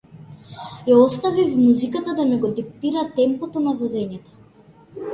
Ја 0.91 0.95
оставив 1.01 1.53
музиката 1.59 2.17
да 2.21 2.27
ми 2.31 2.41
го 2.47 2.53
диктира 2.63 3.07
темпото 3.23 3.67
на 3.71 3.79
возењето. 3.85 4.39